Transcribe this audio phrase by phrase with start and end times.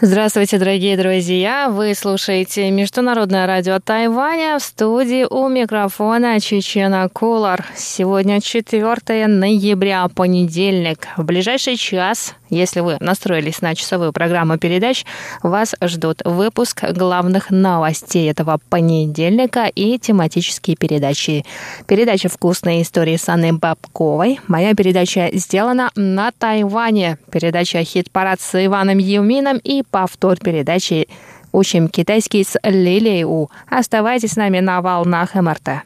[0.00, 1.68] Здравствуйте, дорогие друзья!
[1.70, 7.64] Вы слушаете Международное радио Тайваня в студии у микрофона Чечена Кулар.
[7.76, 11.06] Сегодня 4 ноября, понедельник.
[11.16, 15.04] В ближайший час если вы настроились на часовую программу передач,
[15.42, 21.44] вас ждут выпуск главных новостей этого понедельника и тематические передачи.
[21.86, 24.40] Передача «Вкусные истории» с Анной Бабковой.
[24.46, 27.18] Моя передача сделана на Тайване.
[27.32, 31.08] Передача «Хит-парад» с Иваном Юмином и повтор передачи
[31.52, 33.48] «Учим китайский» с Лилией У.
[33.68, 35.84] Оставайтесь с нами на волнах МРТ.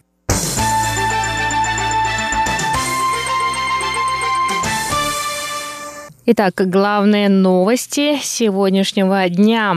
[6.31, 9.77] Итак, главные новости сегодняшнего дня.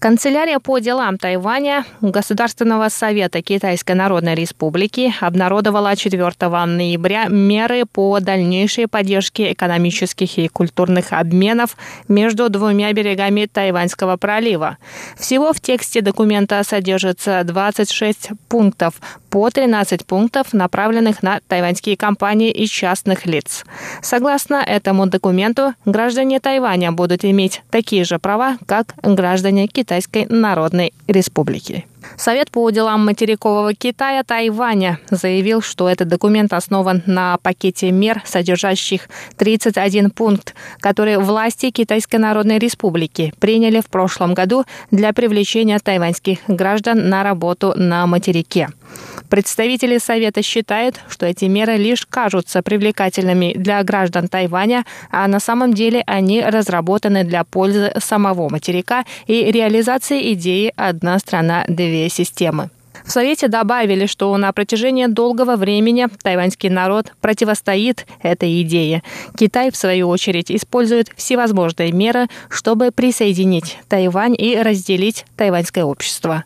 [0.00, 8.88] Канцелярия по делам Тайваня Государственного совета Китайской Народной Республики обнародовала 4 ноября меры по дальнейшей
[8.88, 11.76] поддержке экономических и культурных обменов
[12.08, 14.78] между двумя берегами Тайваньского пролива.
[15.18, 18.94] Всего в тексте документа содержится 26 пунктов,
[19.28, 23.64] по 13 пунктов, направленных на тайваньские компании и частных лиц.
[24.02, 30.92] Согласно этому документу, граждане Тайваня будут иметь такие же права, как граждане Китая Китайской Народной
[31.08, 31.84] Республики.
[32.16, 39.08] Совет по делам материкового Китая Тайваня заявил, что этот документ основан на пакете мер, содержащих
[39.36, 47.08] 31 пункт, которые власти Китайской Народной Республики приняли в прошлом году для привлечения тайваньских граждан
[47.08, 48.68] на работу на материке.
[49.30, 55.72] Представители Совета считают, что эти меры лишь кажутся привлекательными для граждан Тайваня, а на самом
[55.72, 62.70] деле они разработаны для пользы самого материка и реализации идеи «одна страна, две системы».
[63.04, 69.02] В Совете добавили, что на протяжении долгого времени тайваньский народ противостоит этой идее.
[69.38, 76.44] Китай, в свою очередь, использует всевозможные меры, чтобы присоединить Тайвань и разделить тайваньское общество.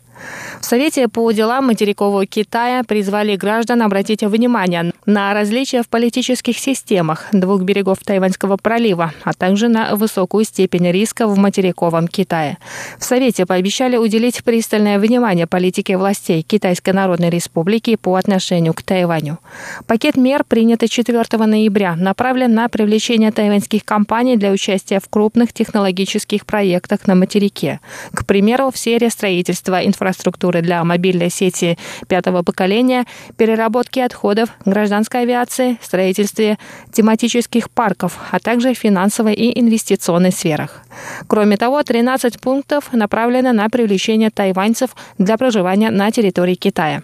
[0.59, 7.27] В Совете по делам материкового Китая призвали граждан обратить внимание на различия в политических системах
[7.31, 12.57] двух берегов Тайваньского пролива, а также на высокую степень риска в материковом Китае.
[12.97, 19.37] В Совете пообещали уделить пристальное внимание политике властей Китайской Народной Республики по отношению к Тайваню.
[19.85, 26.45] Пакет мер, принятый 4 ноября, направлен на привлечение тайваньских компаний для участия в крупных технологических
[26.45, 27.79] проектах на материке.
[28.13, 31.77] К примеру, в сфере строительства инфраструктуры инфраструктуры для мобильной сети
[32.07, 33.05] пятого поколения,
[33.37, 36.57] переработки отходов, гражданской авиации, строительстве
[36.91, 40.81] тематических парков, а также финансовой и инвестиционной сферах.
[41.27, 47.01] Кроме того, 13 пунктов направлены на привлечение тайваньцев для проживания на территории Китая.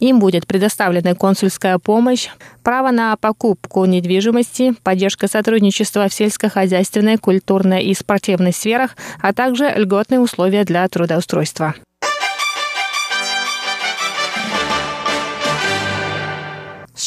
[0.00, 2.28] Им будет предоставлена консульская помощь,
[2.62, 10.20] право на покупку недвижимости, поддержка сотрудничества в сельскохозяйственной, культурной и спортивной сферах, а также льготные
[10.20, 11.74] условия для трудоустройства.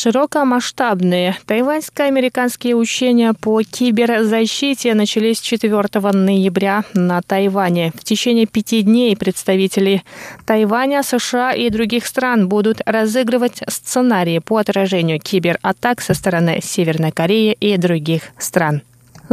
[0.01, 5.72] Широкомасштабные тайваньско-американские учения по киберзащите начались 4
[6.12, 7.91] ноября на Тайване.
[7.94, 10.01] В течение пяти дней представители
[10.47, 17.56] Тайваня, США и других стран будут разыгрывать сценарии по отражению кибератак со стороны Северной Кореи
[17.59, 18.81] и других стран.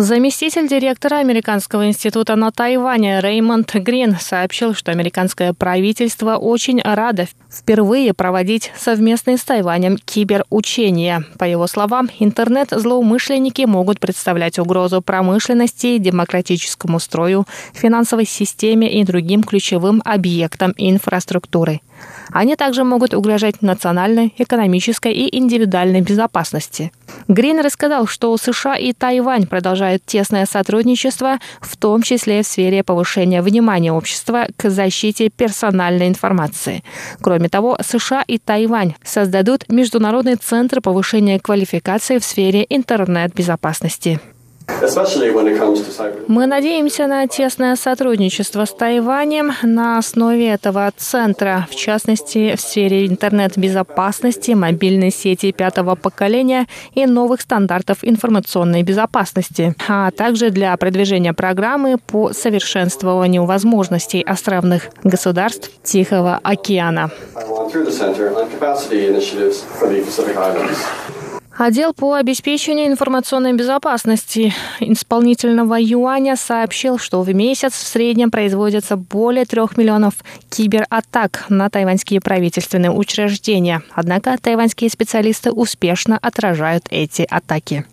[0.00, 8.14] Заместитель директора Американского института на Тайване Реймонд Грин сообщил, что американское правительство очень радо впервые
[8.14, 11.24] проводить совместные с Тайванем киберучения.
[11.36, 20.00] По его словам, интернет-злоумышленники могут представлять угрозу промышленности, демократическому строю, финансовой системе и другим ключевым
[20.04, 21.80] объектам инфраструктуры.
[22.30, 26.92] Они также могут угрожать национальной, экономической и индивидуальной безопасности.
[27.26, 33.40] Грин рассказал, что США и Тайвань продолжают тесное сотрудничество, в том числе в сфере повышения
[33.40, 36.84] внимания общества к защите персональной информации.
[37.22, 44.20] Кроме того, США и Тайвань создадут Международный центр повышения квалификации в сфере интернет-безопасности.
[46.28, 53.06] Мы надеемся на тесное сотрудничество с Тайванем на основе этого центра, в частности, в сфере
[53.06, 61.96] интернет-безопасности, мобильной сети пятого поколения и новых стандартов информационной безопасности, а также для продвижения программы
[61.98, 67.10] по совершенствованию возможностей островных государств Тихого океана.
[71.58, 79.44] Отдел по обеспечению информационной безопасности исполнительного юаня сообщил, что в месяц в среднем производится более
[79.44, 80.14] трех миллионов
[80.50, 83.82] кибератак на тайваньские правительственные учреждения.
[83.92, 87.84] Однако тайваньские специалисты успешно отражают эти атаки.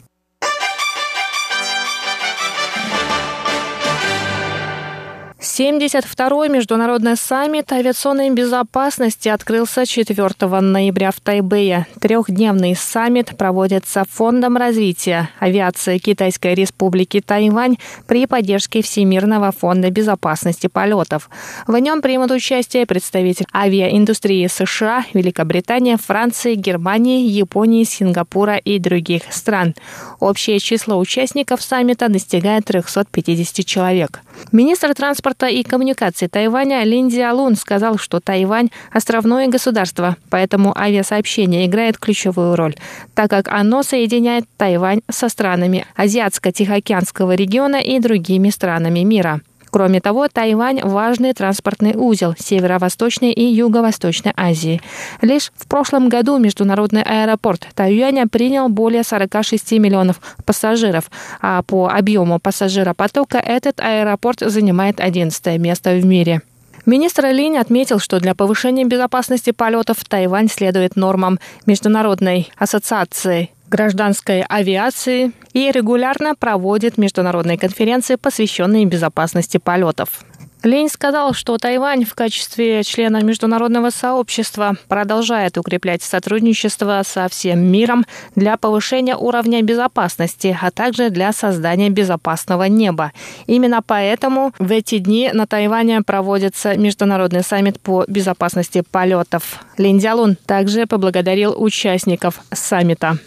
[5.46, 11.86] 72-й международный саммит авиационной безопасности открылся 4 ноября в Тайбэе.
[12.02, 17.78] Трехдневный саммит проводится Фондом развития авиации Китайской Республики Тайвань
[18.08, 21.30] при поддержке Всемирного фонда безопасности полетов.
[21.68, 29.76] В нем примут участие представители авиаиндустрии США, Великобритании, Франции, Германии, Японии, Сингапура и других стран.
[30.20, 34.22] Общее число участников саммита достигает 350 человек.
[34.52, 41.98] Министр транспорта и коммуникаций Тайваня Лин Диалун сказал, что Тайвань– островное государство, поэтому авиасообщение играет
[41.98, 42.76] ключевую роль,
[43.14, 49.42] так как оно соединяет Тайвань со странами Азиатско-Тихоокеанского региона и другими странами мира.
[49.75, 54.81] Кроме того, Тайвань– важный транспортный узел Северо-Восточной и Юго-Восточной Азии.
[55.19, 61.12] Лишь в прошлом году международный аэропорт Тайюаня принял более 46 миллионов пассажиров,
[61.42, 66.42] а по объему пассажиропотока этот аэропорт занимает 11 место в мире.
[66.86, 75.32] Министр Линь отметил, что для повышения безопасности полетов Тайвань следует нормам Международной ассоциации гражданской авиации
[75.54, 80.24] и регулярно проводит международные конференции, посвященные безопасности полетов.
[80.66, 88.04] Лень сказал, что Тайвань в качестве члена международного сообщества продолжает укреплять сотрудничество со всем миром
[88.36, 93.12] для повышения уровня безопасности, а также для создания безопасного неба.
[93.46, 99.60] Именно поэтому в эти дни на Тайване проводится международный саммит по безопасности полетов.
[99.78, 103.20] Лин Дялун также поблагодарил участников саммита.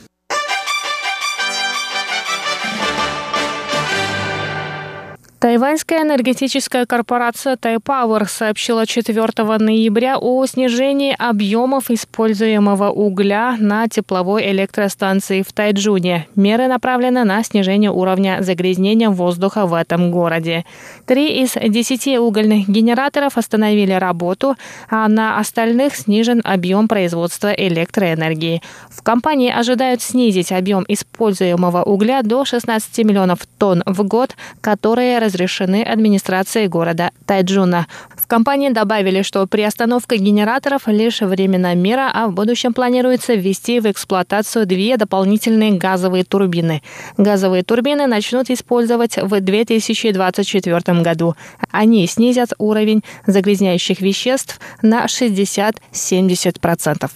[5.41, 9.25] Тайваньская энергетическая корпорация Тайпауэр сообщила 4
[9.59, 16.27] ноября о снижении объемов используемого угля на тепловой электростанции в Тайджуне.
[16.35, 20.65] Меры направлены на снижение уровня загрязнения воздуха в этом городе.
[21.07, 24.57] Три из десяти угольных генераторов остановили работу,
[24.91, 28.61] а на остальных снижен объем производства электроэнергии.
[28.91, 35.83] В компании ожидают снизить объем используемого угля до 16 миллионов тонн в год, которые разрешены
[35.83, 37.87] администрацией города Тайджуна.
[38.17, 43.91] В компании добавили, что приостановка генераторов лишь временная мера, а в будущем планируется ввести в
[43.91, 46.83] эксплуатацию две дополнительные газовые турбины.
[47.19, 51.35] Газовые турбины начнут использовать в 2024 году.
[51.71, 57.11] Они снизят уровень загрязняющих веществ на 60-70%.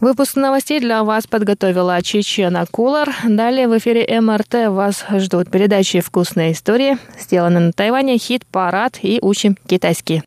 [0.00, 3.08] Выпуск новостей для вас подготовила Чечена Кулар.
[3.24, 9.56] Далее в эфире МРТ вас ждут передачи «Вкусные истории», сделаны на Тайване, хит-парад и учим
[9.66, 10.22] китайский.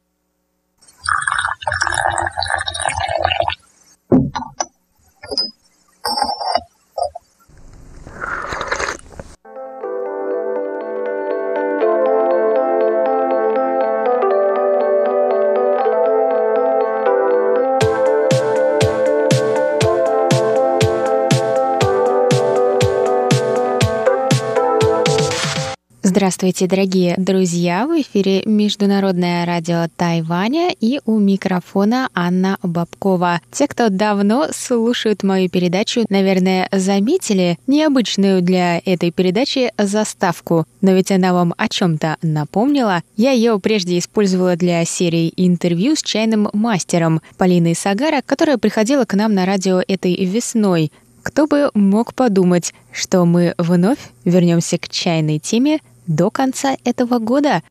[26.19, 27.87] Здравствуйте, дорогие друзья!
[27.87, 33.39] В эфире Международное радио Тайваня и у микрофона Анна Бабкова.
[33.53, 40.65] Те, кто давно слушают мою передачу, наверное, заметили необычную для этой передачи заставку.
[40.81, 43.01] Но ведь она вам о чем-то напомнила.
[43.15, 49.13] Я ее прежде использовала для серии интервью с чайным мастером Полиной Сагара, которая приходила к
[49.13, 50.91] нам на радио этой весной.
[51.23, 57.61] Кто бы мог подумать, что мы вновь вернемся к чайной теме до конца этого года.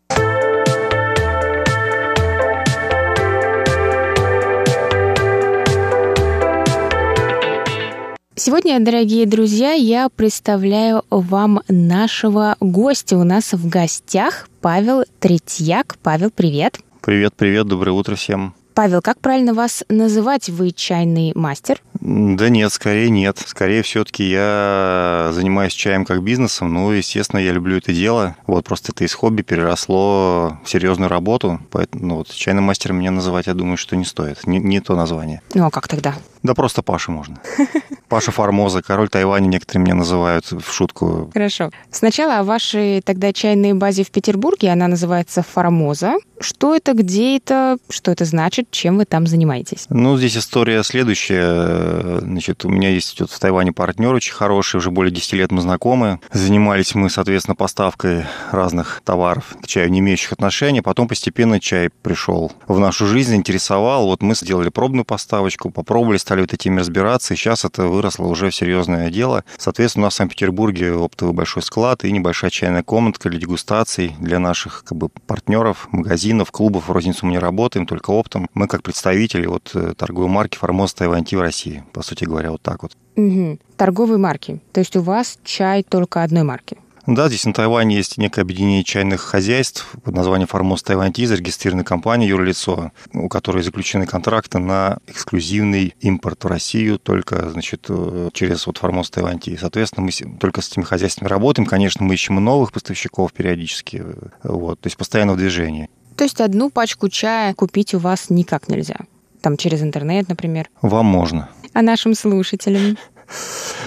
[8.37, 13.19] Сегодня, дорогие друзья, я представляю вам нашего гостя.
[13.19, 15.97] У нас в гостях Павел Третьяк.
[16.03, 16.79] Павел, привет.
[17.03, 18.55] Привет, привет, доброе утро всем.
[18.75, 20.49] Павел, как правильно вас называть?
[20.49, 21.83] Вы чайный мастер?
[22.01, 23.43] Да нет, скорее нет.
[23.47, 26.73] Скорее все-таки я занимаюсь чаем как бизнесом.
[26.73, 28.37] Ну, естественно, я люблю это дело.
[28.47, 31.61] Вот просто это из хобби переросло в серьезную работу.
[31.71, 34.47] Поэтому ну, вот, чайным мастером меня называть, я думаю, что не стоит.
[34.47, 35.43] Не, не то название.
[35.55, 36.15] Ну, а как тогда?
[36.43, 37.41] Да просто Паша можно.
[38.09, 41.31] Паша Формоза, король Тайваня некоторые меня называют в шутку.
[41.33, 41.71] Хорошо.
[41.91, 44.71] Сначала о вашей тогда чайной базе в Петербурге.
[44.71, 46.15] Она называется Формоза.
[46.41, 49.87] Что это, где это, что это значит, чем вы там занимаетесь?
[49.91, 51.88] Ну, здесь история следующая
[52.21, 55.61] значит, у меня есть вот в Тайване партнер очень хороший, уже более 10 лет мы
[55.61, 56.21] знакомы.
[56.33, 60.83] Занимались мы, соответственно, поставкой разных товаров к чаю, не имеющих отношения.
[60.83, 64.07] Потом постепенно чай пришел в нашу жизнь, интересовал.
[64.07, 68.51] Вот мы сделали пробную поставочку, попробовали, стали вот этими разбираться, и сейчас это выросло уже
[68.51, 69.45] в серьезное дело.
[69.57, 74.39] Соответственно, у нас в Санкт-Петербурге оптовый большой склад и небольшая чайная комнатка для дегустаций для
[74.39, 76.89] наших как бы, партнеров, магазинов, клубов.
[76.89, 78.49] В розницу мы не работаем, только оптом.
[78.55, 82.63] Мы как представители вот э, торговой марки «Формоз Тайванти» в России, по сути говоря, вот
[82.63, 82.93] так вот.
[83.17, 83.59] Угу.
[83.77, 84.61] Торговые марки.
[84.73, 86.79] То есть у вас чай только одной марки?
[87.09, 92.29] Да, здесь на Тайване есть некое объединение чайных хозяйств под названием «Формоз Тайваньти», зарегистрированная компания
[92.29, 98.77] юрлицо, у которой заключены контракты на эксклюзивный импорт в Россию только значит, э, через вот
[98.77, 99.57] «Формоз Тайваньти».
[99.57, 101.65] Соответственно, мы только с этими хозяйствами работаем.
[101.65, 105.89] Конечно, мы ищем новых поставщиков периодически, э, вот, то есть постоянно в движении.
[106.15, 108.97] То есть одну пачку чая купить у вас никак нельзя?
[109.41, 110.69] Там через интернет, например?
[110.83, 111.49] Вам можно.
[111.79, 112.99] А нашим слушателям?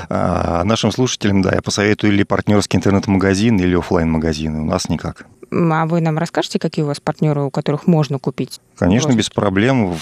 [0.07, 5.25] А нашим слушателям, да, я посоветую или партнерский интернет-магазин, или офлайн магазины У нас никак.
[5.51, 8.61] А вы нам расскажете, какие у вас партнеры, у которых можно купить?
[8.77, 9.17] Конечно, розочки?
[9.17, 9.97] без проблем.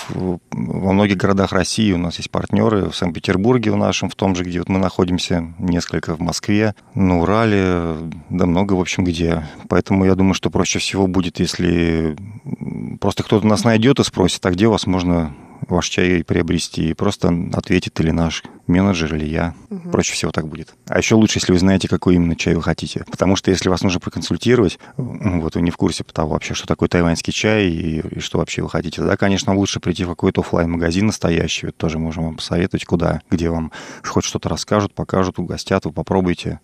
[0.52, 2.92] Во многих городах России у нас есть партнеры.
[2.92, 7.22] В Санкт-Петербурге в нашем, в том же, где вот мы находимся, несколько в Москве, на
[7.22, 7.96] Урале,
[8.30, 9.48] да много, в общем, где.
[9.68, 12.16] Поэтому я думаю, что проще всего будет, если
[13.02, 15.34] просто кто-то нас найдет и спросит, а где у вас можно
[15.70, 19.56] ваш чай приобрести, и просто ответит или наш менеджер, или я.
[19.70, 19.90] Угу.
[19.90, 20.74] Проще всего так будет.
[20.88, 23.06] А еще лучше, если вы знаете, какой именно чай вы хотите.
[23.10, 26.90] Потому что если вас нужно проконсультировать, вот вы не в курсе того вообще, что такое
[26.90, 30.72] тайваньский чай и, и что вообще вы хотите, тогда, конечно, лучше прийти в какой-то офлайн
[30.72, 31.68] магазин настоящий.
[31.68, 33.72] Вот тоже можем вам посоветовать, куда, где вам
[34.04, 36.60] хоть что-то расскажут, покажут, угостят, вы попробуйте.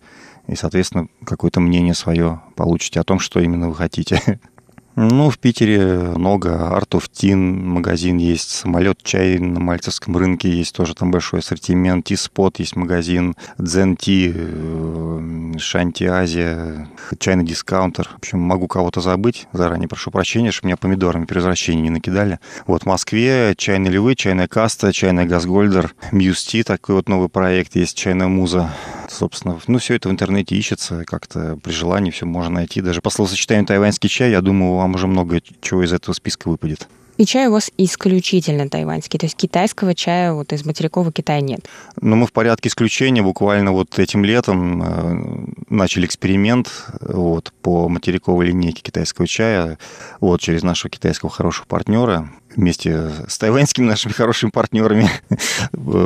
[0.46, 4.40] И, соответственно, какое-то мнение свое получите о том, что именно вы хотите.
[4.98, 5.86] Ну, в Питере
[6.16, 6.74] много.
[6.74, 12.06] Артуфтин магазин есть, самолет чай на Мальцевском рынке есть тоже там большой ассортимент.
[12.06, 16.88] Ти-спот есть магазин, Дзен Ти, э, Шанти Азия,
[17.18, 18.08] чайный дискаунтер.
[18.08, 19.46] В общем, могу кого-то забыть.
[19.52, 22.40] Заранее прошу прощения, что меня помидорами при возвращении не накидали.
[22.66, 27.76] Вот в Москве чайный Львы, чайная Каста, чайная Газгольдер, Мьюз Ти, такой вот новый проект
[27.76, 28.72] есть, чайная Муза.
[29.16, 32.82] Собственно, ну, все это в интернете ищется, как-то при желании все можно найти.
[32.82, 36.86] Даже по словосочетанию тайваньский чай, я думаю, вам уже много чего из этого списка выпадет.
[37.16, 41.60] И чай у вас исключительно тайваньский, то есть китайского чая вот из материкового Китая нет?
[41.98, 46.70] Ну, мы в порядке исключения буквально вот этим летом э, начали эксперимент
[47.00, 49.78] вот, по материковой линейке китайского чая
[50.20, 55.10] вот, через нашего китайского хорошего партнера вместе с тайваньскими нашими хорошими партнерами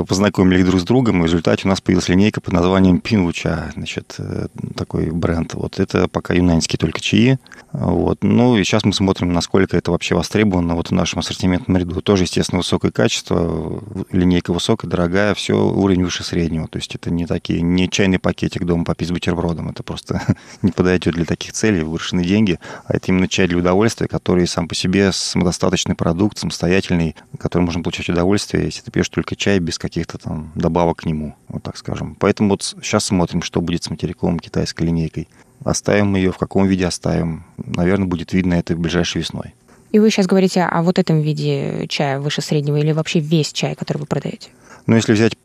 [0.07, 4.17] познакомились друг с другом, и в результате у нас появилась линейка под названием Пинвуча, значит,
[4.19, 5.55] э, такой бренд.
[5.55, 7.39] Вот это пока юнаньские только чаи.
[7.73, 8.19] Вот.
[8.23, 12.01] Ну и сейчас мы смотрим, насколько это вообще востребовано вот в нашем ассортиментном ряду.
[12.01, 16.67] Тоже, естественно, высокое качество, линейка высокая, дорогая, все уровень выше среднего.
[16.67, 19.71] То есть это не такие, не чайный пакетик дома попить с бутербродом.
[19.71, 20.21] Это просто
[20.63, 22.59] не подойдет для таких целей, вырученные деньги.
[22.87, 27.83] А это именно чай для удовольствия, который сам по себе самодостаточный продукт, самостоятельный, который можно
[27.83, 31.77] получать удовольствие, если ты пьешь только чай без каких-то там добавок к нему, вот так
[31.77, 32.17] скажем.
[32.19, 35.29] Поэтому вот сейчас смотрим, что будет с материковым китайской линейкой.
[35.65, 37.45] Оставим ее, в каком виде оставим.
[37.59, 39.55] Наверное, будет видно это ближайшей весной.
[39.93, 43.75] И вы сейчас говорите о вот этом виде чая выше среднего или вообще весь чай,
[43.75, 44.51] который вы продаете?
[44.87, 45.37] Но если взять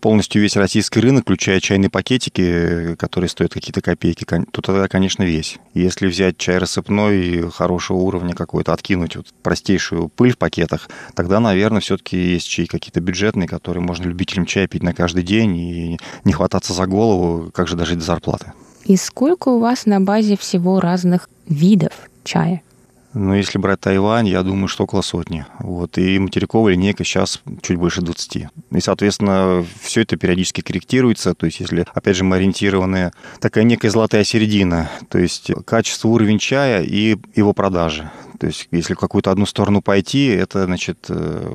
[0.00, 5.58] полностью весь российский рынок, включая чайные пакетики, которые стоят какие-то копейки, то тогда, конечно, весь.
[5.74, 11.80] Если взять чай рассыпной хорошего уровня какой-то, откинуть вот простейшую пыль в пакетах, тогда, наверное,
[11.80, 16.32] все-таки есть чай какие-то бюджетные, которые можно любителям чая пить на каждый день и не
[16.32, 18.52] хвататься за голову, как же дожить до зарплаты.
[18.86, 21.92] И сколько у вас на базе всего разных видов
[22.24, 22.62] чая?
[23.12, 25.44] Ну, если брать Тайвань, я думаю, что около сотни.
[25.58, 25.98] Вот.
[25.98, 28.46] И материковая линейка сейчас чуть больше 20.
[28.70, 31.34] И, соответственно, все это периодически корректируется.
[31.34, 34.88] То есть, если, опять же, мы ориентированы, такая некая золотая середина.
[35.08, 38.10] То есть, качество, уровень чая и его продажи.
[38.40, 41.54] То есть, если в какую-то одну сторону пойти, это, значит, э,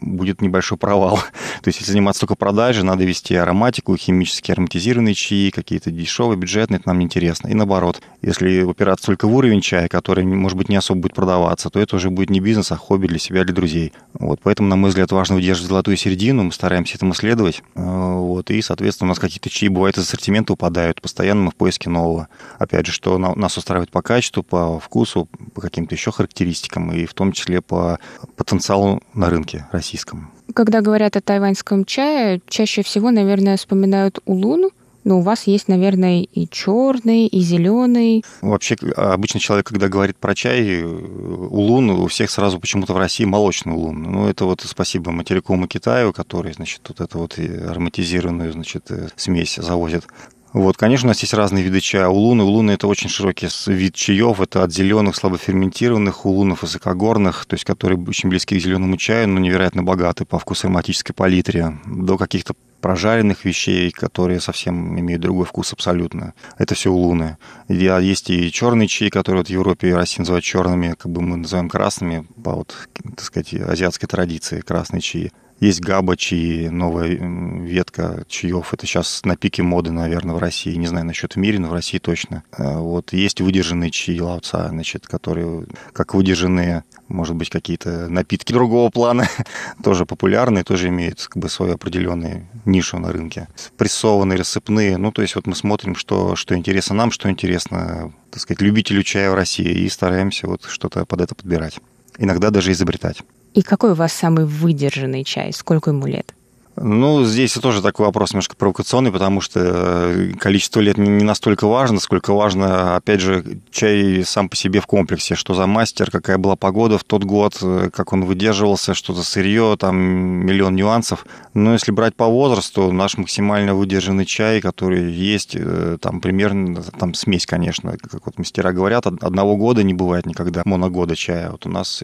[0.00, 1.18] будет небольшой провал.
[1.62, 6.78] То есть, если заниматься только продажей, надо вести ароматику, химически ароматизированные чаи, какие-то дешевые, бюджетные,
[6.78, 7.48] это нам не интересно.
[7.48, 11.68] И наоборот, если опираться только в уровень чая, который, может быть, не особо будет продаваться,
[11.68, 13.92] то это уже будет не бизнес, а хобби для себя, для друзей.
[14.14, 17.62] Вот, поэтому, на мой взгляд, важно удерживать золотую середину, мы стараемся этому следовать.
[17.74, 21.54] Э, вот, и, соответственно, у нас какие-то чаи бывают из ассортимента упадают, постоянно мы в
[21.54, 22.28] поиске нового.
[22.58, 27.14] Опять же, что нас устраивает по качеству, по вкусу, по каким-то еще характеристикам, и в
[27.14, 27.98] том числе по
[28.36, 30.30] потенциалу на рынке российском.
[30.54, 34.70] Когда говорят о тайваньском чае, чаще всего, наверное, вспоминают улун,
[35.04, 38.24] Но у вас есть, наверное, и черный, и зеленый.
[38.40, 43.74] Вообще, обычно человек, когда говорит про чай, улун, у всех сразу почему-то в России молочный
[43.74, 44.02] улун.
[44.02, 49.56] Ну, это вот спасибо материковому Китаю, который, значит, вот это вот ароматизированную, значит, э, смесь
[49.56, 50.06] завозит.
[50.54, 52.06] Вот, конечно, у нас есть разные виды чая.
[52.06, 52.44] Улуны.
[52.44, 54.40] Улуны– это очень широкий вид чаев.
[54.40, 59.40] Это от зеленых, слабоферментированных улунов, высокогорных, то есть которые очень близки к зеленому чаю, но
[59.40, 65.72] невероятно богаты по вкусу ароматической палитре, до каких-то прожаренных вещей, которые совсем имеют другой вкус
[65.72, 66.34] абсолютно.
[66.56, 67.36] Это все улуны.
[67.68, 71.36] Есть и черный чай, который вот в Европе и России называют черными, как бы мы
[71.36, 72.76] называем красными, по вот,
[73.16, 75.32] так сказать, азиатской традиции, красный чай.
[75.60, 78.74] Есть габа чаи, новая ветка чаев.
[78.74, 80.74] Это сейчас на пике моды, наверное, в России.
[80.74, 82.42] Не знаю насчет в мире, но в России точно.
[82.52, 88.90] А, вот есть выдержанные чаи лавца, значит, которые как выдержанные, может быть, какие-то напитки другого
[88.90, 89.28] плана,
[89.84, 93.48] тоже популярные, тоже имеют как бы свою определенную нишу на рынке.
[93.76, 94.96] Прессованные, рассыпные.
[94.96, 99.02] Ну, то есть вот мы смотрим, что, что интересно нам, что интересно, так сказать, любителю
[99.02, 101.78] чая в России, и стараемся вот что-то под это подбирать.
[102.18, 103.22] Иногда даже изобретать.
[103.54, 105.52] И какой у вас самый выдержанный чай?
[105.52, 106.34] Сколько ему лет?
[106.76, 112.00] Ну, здесь тоже такой вопрос немножко провокационный, потому что э, количество лет не настолько важно,
[112.00, 115.36] сколько важно, опять же, чай сам по себе в комплексе.
[115.36, 119.22] Что за мастер, какая была погода в тот год, э, как он выдерживался, что за
[119.22, 121.26] сырье, там миллион нюансов.
[121.54, 127.14] Но если брать по возрасту, наш максимально выдержанный чай, который есть, э, там примерно, там
[127.14, 131.52] смесь, конечно, как вот мастера говорят, одного года не бывает никогда, моногода чая.
[131.52, 132.02] Вот у нас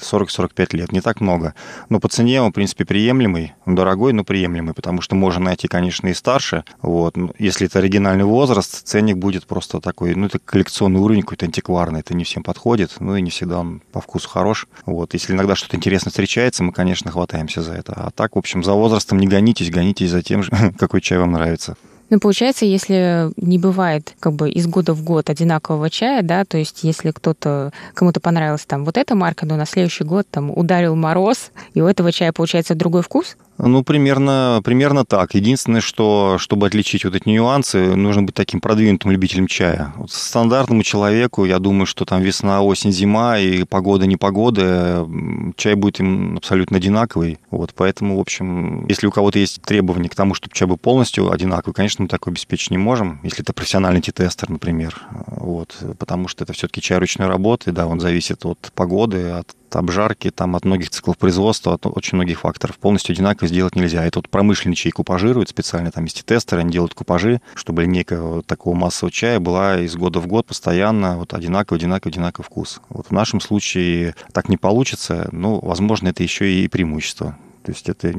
[0.00, 1.54] 40-45 лет, не так много.
[1.88, 6.08] Но по цене он, в принципе, приемлемый дорогой, но приемлемый, потому что можно найти, конечно,
[6.08, 6.64] и старше.
[6.82, 7.14] Вот.
[7.38, 12.14] Если это оригинальный возраст, ценник будет просто такой, ну, это коллекционный уровень какой-то антикварный, это
[12.14, 14.66] не всем подходит, ну, и не всегда он по вкусу хорош.
[14.84, 15.14] Вот.
[15.14, 17.92] Если иногда что-то интересное встречается, мы, конечно, хватаемся за это.
[17.94, 20.42] А так, в общем, за возрастом не гонитесь, гонитесь за тем
[20.78, 21.76] какой чай вам нравится.
[22.08, 26.56] Ну, получается, если не бывает как бы из года в год одинакового чая, да, то
[26.56, 30.94] есть если кто-то, кому-то понравилась там вот эта марка, но на следующий год там ударил
[30.94, 33.36] мороз, и у этого чая получается другой вкус?
[33.58, 35.34] Ну, примерно, примерно так.
[35.34, 39.92] Единственное, что, чтобы отличить вот эти нюансы, нужно быть таким продвинутым любителем чая.
[39.96, 45.08] Вот стандартному человеку, я думаю, что там весна, осень, зима и погода, непогода,
[45.56, 47.38] чай будет им абсолютно одинаковый.
[47.50, 51.30] Вот, поэтому, в общем, если у кого-то есть требования к тому, чтобы чай был полностью
[51.30, 55.00] одинаковый, конечно, мы такое обеспечить не можем, если это профессиональный тестер, например.
[55.26, 60.30] Вот, потому что это все-таки чай ручной работы, да, он зависит от погоды, от обжарки,
[60.30, 62.78] там, от многих циклов производства, от очень многих факторов.
[62.78, 64.04] Полностью одинаково сделать нельзя.
[64.04, 68.46] Это вот промышленный чай купажируют специально, там есть тестеры, они делают купажи, чтобы линейка вот
[68.46, 72.80] такого массового чая была из года в год постоянно вот одинаковый, одинаковый, одинаковый вкус.
[72.88, 77.36] Вот в нашем случае так не получится, но, возможно, это еще и преимущество.
[77.64, 78.14] То есть это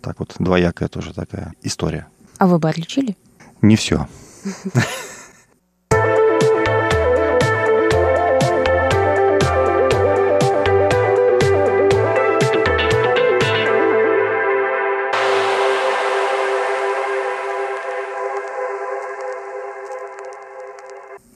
[0.00, 2.08] так вот двоякая тоже такая история.
[2.38, 3.16] А вы бы отличили?
[3.62, 4.08] Не все.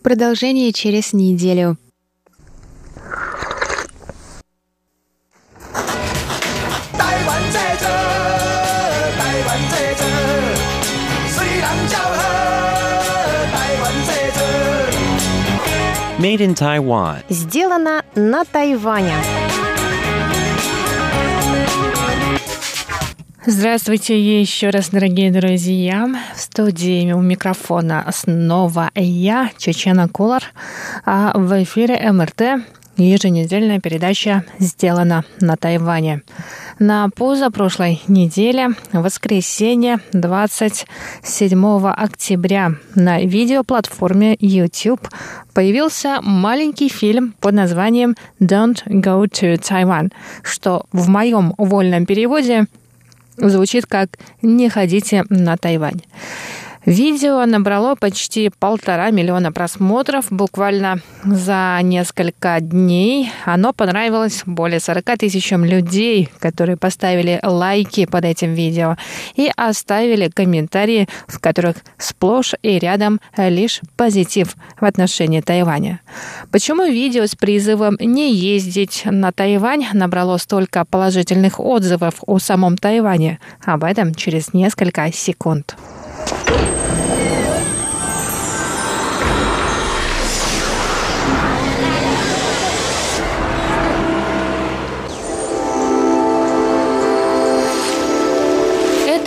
[0.04, 1.78] Продолжение через неделю.
[16.18, 17.24] Made in Taiwan.
[17.30, 19.14] Сделано на Тайване.
[23.46, 26.08] Здравствуйте еще раз, дорогие друзья.
[26.34, 30.44] В студии у микрофона снова я, Чечена Кулар,
[31.04, 32.64] а в эфире МРТ
[32.96, 36.22] еженедельная передача «Сделано на Тайване».
[36.78, 45.06] На позапрошлой неделе, воскресенье 27 октября, на видеоплатформе YouTube
[45.52, 52.64] появился маленький фильм под названием «Don't Go to Taiwan», что в моем вольном переводе–
[53.36, 54.10] звучит как
[54.42, 56.02] «Не ходите на Тайвань».
[56.86, 63.32] Видео набрало почти полтора миллиона просмотров буквально за несколько дней.
[63.46, 68.98] Оно понравилось более 40 тысячам людей, которые поставили лайки под этим видео
[69.34, 76.00] и оставили комментарии, в которых сплошь и рядом лишь позитив в отношении Тайваня.
[76.50, 83.38] Почему видео с призывом не ездить на Тайвань набрало столько положительных отзывов о самом Тайване?
[83.64, 85.76] Об этом через несколько секунд.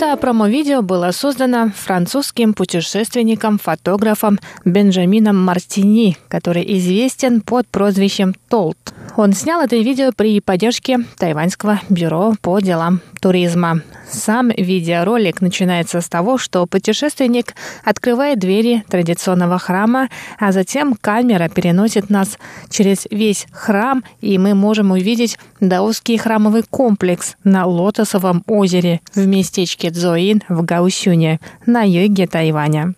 [0.08, 8.78] Это промо-видео было создано французским путешественником-фотографом Бенджамином Мартини, который известен под прозвищем Толт.
[9.18, 13.82] Он снял это видео при поддержке Тайваньского бюро по делам туризма.
[14.08, 22.10] Сам видеоролик начинается с того, что путешественник открывает двери традиционного храма, а затем камера переносит
[22.10, 22.38] нас
[22.70, 29.90] через весь храм, и мы можем увидеть даосский храмовый комплекс на Лотосовом озере в местечке
[29.90, 32.94] Цзоин в Гаусюне на юге Тайваня.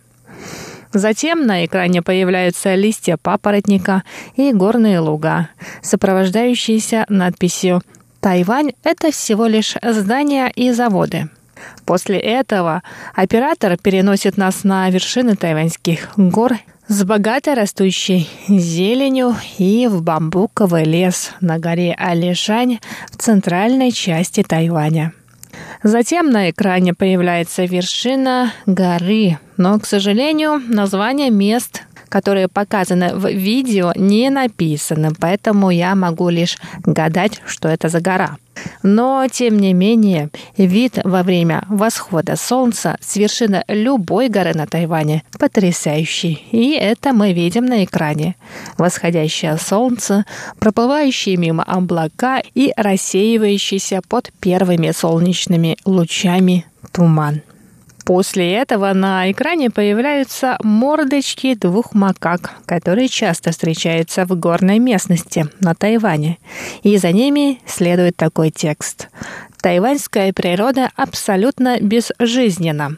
[0.93, 4.03] Затем на экране появляются листья папоротника
[4.37, 5.49] и горные луга,
[5.83, 7.83] сопровождающиеся надписью
[8.21, 11.31] Тайвань– это всего лишь здания и заводы.
[11.85, 12.83] После этого
[13.15, 16.55] оператор переносит нас на вершины тайваньских гор
[16.89, 25.13] с богато растущей зеленью и в бамбуковый лес на горе Алишань в центральной части Тайваня.
[25.83, 33.93] Затем на экране появляется вершина горы, но, к сожалению, название мест которые показаны в видео,
[33.95, 38.37] не написаны, поэтому я могу лишь гадать, что это за гора.
[38.83, 45.23] Но, тем не менее, вид во время восхода солнца с вершины любой горы на Тайване
[45.39, 46.45] потрясающий.
[46.51, 48.37] И это мы видим на экране.
[48.79, 50.25] Восходящее солнце,
[50.59, 57.43] проплывающие мимо облака и рассеивающийся под первыми солнечными лучами туман.
[58.05, 65.75] После этого на экране появляются мордочки двух макак, которые часто встречаются в горной местности на
[65.75, 66.39] Тайване.
[66.83, 69.09] И за ними следует такой текст.
[69.61, 72.97] Тайваньская природа абсолютно безжизненна.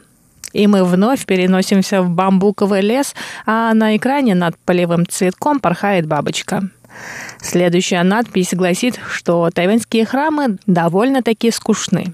[0.53, 6.69] И мы вновь переносимся в бамбуковый лес, а на экране над полевым цветком порхает бабочка.
[7.41, 12.13] Следующая надпись гласит, что тайваньские храмы довольно-таки скучны.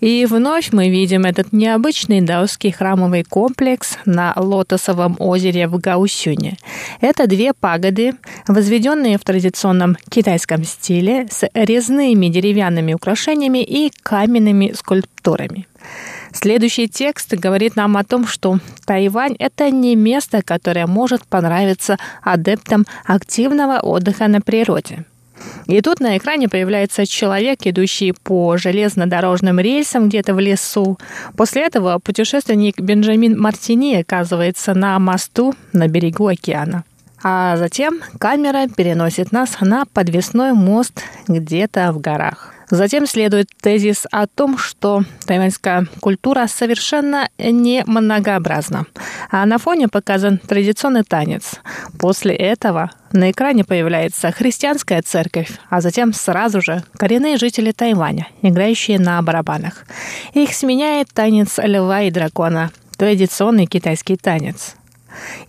[0.00, 6.56] И вновь мы видим этот необычный даосский храмовый комплекс на Лотосовом озере в Гаусюне.
[7.00, 8.14] Это две пагоды,
[8.48, 15.66] возведенные в традиционном китайском стиле с резными деревянными украшениями и каменными скульптурами.
[16.34, 22.84] Следующий текст говорит нам о том, что Тайвань– это не место, которое может понравиться адептам
[23.06, 25.04] активного отдыха на природе.
[25.66, 30.98] И тут на экране появляется человек, идущий по железнодорожным рельсам где-то в лесу.
[31.36, 36.84] После этого путешественник Бенджамин Мартини оказывается на мосту на берегу океана.
[37.22, 42.53] А затем камера переносит нас на подвесной мост где-то в горах.
[42.70, 48.86] Затем следует тезис о том, что тайваньская культура совершенно не многообразна.
[49.30, 51.60] А на фоне показан традиционный танец.
[51.98, 58.98] После этого на экране появляется христианская церковь, а затем сразу же коренные жители Тайваня, играющие
[58.98, 59.84] на барабанах.
[60.32, 64.76] Их сменяет танец льва и дракона, традиционный китайский танец.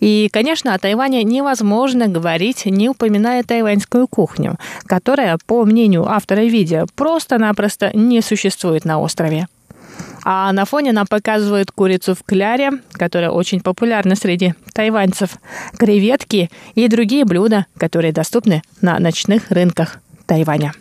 [0.00, 6.86] И, конечно, о Тайване невозможно говорить, не упоминая тайваньскую кухню, которая, по мнению автора видео,
[6.94, 9.48] просто-напросто не существует на острове.
[10.24, 15.38] А на фоне нам показывают курицу в кляре, которая очень популярна среди тайваньцев,
[15.78, 20.72] креветки и другие блюда, которые доступны на ночных рынках Тайваня.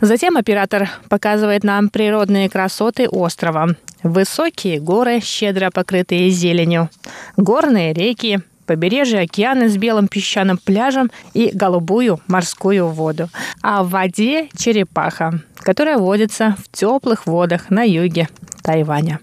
[0.00, 3.76] Затем оператор показывает нам природные красоты острова.
[4.02, 6.90] Высокие горы, щедро покрытые зеленью,
[7.36, 13.28] горные реки, побережье океана с белым песчаным пляжем и голубую морскую воду.
[13.62, 18.28] А в воде черепаха, которая водится в теплых водах на юге
[18.62, 19.20] Тайваня.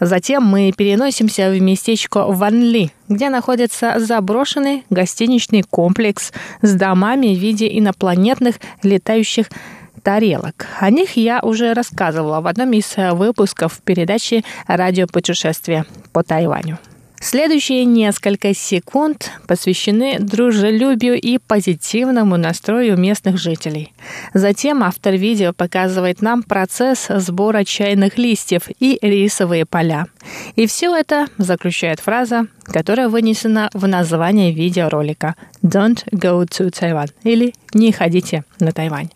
[0.00, 7.68] Затем мы переносимся в местечко Ванли, где находится заброшенный гостиничный комплекс с домами в виде
[7.78, 9.46] инопланетных летающих
[10.02, 10.66] тарелок.
[10.80, 16.78] О них я уже рассказывала в одном из э, выпусков передачи «Радиопутешествие по Тайваню».
[17.22, 23.92] Следующие несколько секунд посвящены дружелюбию и позитивному настрою местных жителей.
[24.34, 30.06] Затем автор видео показывает нам процесс сбора чайных листьев и рисовые поля.
[30.56, 37.54] И все это заключает фраза, которая вынесена в название видеоролика «Don't go to Taiwan» или
[37.72, 39.10] «Не ходите на Тайвань».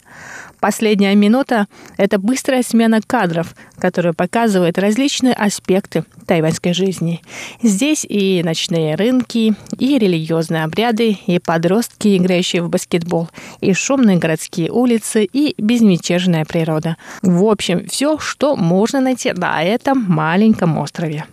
[0.66, 7.22] Последняя минута– это быстрая смена кадров, которая показывает различные аспекты тайваньской жизни.
[7.62, 13.28] Здесь и ночные рынки, и религиозные обряды, и подростки, играющие в баскетбол,
[13.60, 16.96] и шумные городские улицы, и безмятежная природа.
[17.22, 21.26] В общем, все, что можно найти на этом маленьком острове.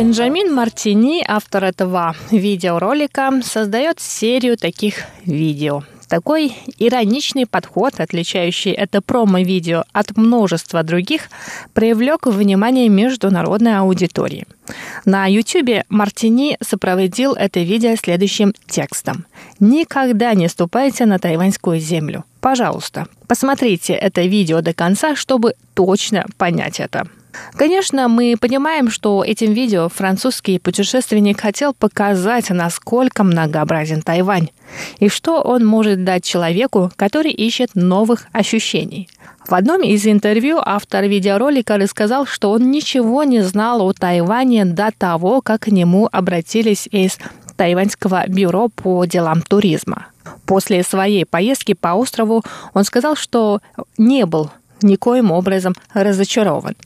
[0.00, 5.82] Бенджамин Мартини, автор этого видеоролика, создает серию таких видео.
[6.08, 11.28] Такой ироничный подход, отличающий это промо-видео от множества других,
[11.74, 14.46] привлек внимание международной аудитории.
[15.04, 19.26] На YouTube Мартини сопроводил это видео следующим текстом.
[19.58, 22.24] «Никогда не ступайте на тайваньскую землю.
[22.40, 27.06] Пожалуйста, посмотрите это видео до конца, чтобы точно понять это».
[27.54, 34.50] Конечно, мы понимаем, что этим видео французский путешественник хотел показать, насколько многообразен Тайвань
[34.98, 39.08] и что он может дать человеку, который ищет новых ощущений.
[39.46, 44.90] В одном из интервью автор видеоролика рассказал, что он ничего не знал о Тайване до
[44.96, 47.18] того, как к нему обратились из
[47.56, 50.06] Тайваньского бюро по делам туризма.
[50.46, 52.42] После своей поездки по острову
[52.74, 53.60] он сказал, что
[53.98, 54.50] не был
[54.82, 56.76] никоим образом разочарован.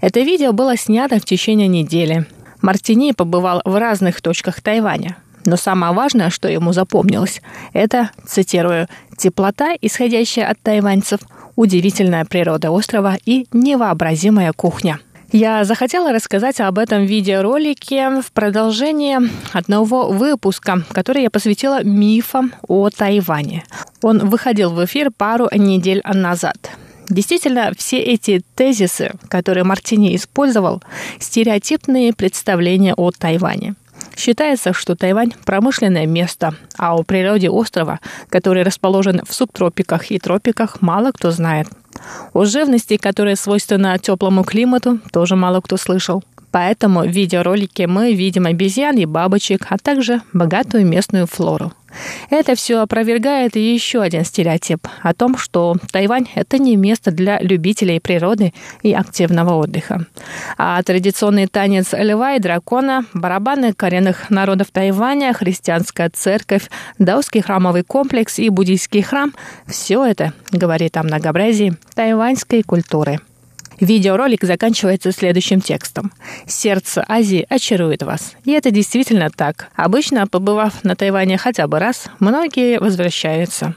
[0.00, 2.26] Это видео было снято в течение недели.
[2.62, 5.16] Мартини побывал в разных точках Тайваня.
[5.46, 11.20] Но самое важное, что ему запомнилось, это, цитирую, «теплота, исходящая от тайваньцев,
[11.54, 14.98] удивительная природа острова и невообразимая кухня».
[15.32, 19.18] Я захотела рассказать об этом видеоролике в продолжение
[19.52, 23.64] одного выпуска, который я посвятила мифам о Тайване.
[24.00, 26.70] Он выходил в эфир пару недель назад.
[27.08, 30.82] Действительно, все эти тезисы, которые Мартини использовал,
[31.18, 33.74] стереотипные представления о Тайване.
[34.16, 40.80] Считается, что Тайвань– промышленное место, а о природе острова, который расположен в субтропиках и тропиках,
[40.82, 41.68] мало кто знает.
[42.32, 46.22] О живности, которая свойственна теплому климату, тоже мало кто слышал.
[46.54, 51.72] Поэтому в видеоролике мы видим обезьян и бабочек, а также богатую местную флору.
[52.30, 57.98] Это все опровергает еще один стереотип о том, что Тайвань– это не место для любителей
[57.98, 60.06] природы и активного отдыха.
[60.56, 68.38] А традиционный танец льва и дракона, барабаны коренных народов Тайваня, христианская церковь, даосский храмовый комплекс
[68.38, 69.34] и буддийский храм–
[69.66, 73.18] все это говорит о многообразии тайваньской культуры.
[73.80, 76.12] Видеоролик заканчивается следующим текстом.
[76.46, 78.34] «Сердце Азии очарует вас».
[78.44, 79.68] И это действительно так.
[79.76, 83.74] Обычно, побывав на Тайване хотя бы раз, многие возвращаются.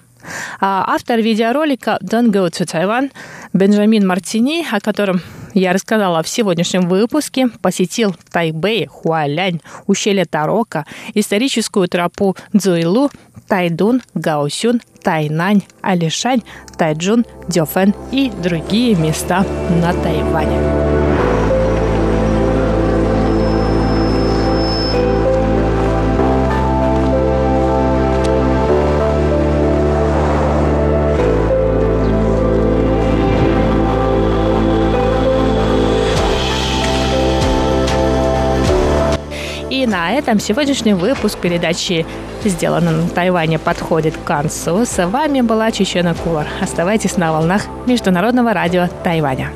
[0.59, 3.11] А автор видеоролика «Don't go to Taiwan»
[3.53, 5.21] Бенджамин Мартини, о котором
[5.53, 13.09] я рассказала в сегодняшнем выпуске, посетил Тайбэй, Хуалянь, ущелье Тарока, историческую тропу Цзуилу,
[13.47, 16.43] Тайдун, Гаосюн, Тайнань, Алишань,
[16.77, 19.45] Тайджун, Дёфен и другие места
[19.81, 21.06] на Тайване.
[39.85, 42.05] На этом сегодняшний выпуск передачи
[42.43, 44.85] «Сделано на Тайване» подходит к концу.
[44.85, 46.47] С вами была Чечена Кулар.
[46.61, 49.51] Оставайтесь на волнах Международного радио Тайваня.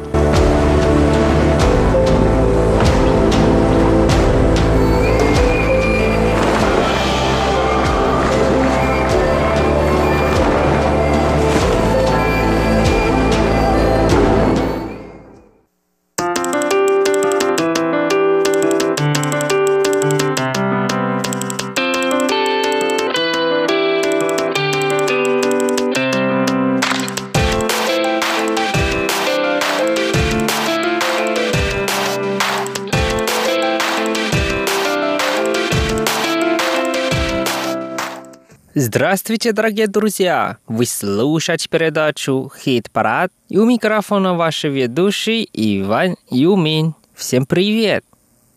[38.84, 40.58] Здравствуйте, дорогие друзья!
[40.65, 46.96] Вы слушаете передачу «Хит-парад» и у микрофона ваши ведущий Иван Юмин.
[47.13, 48.04] Всем привет!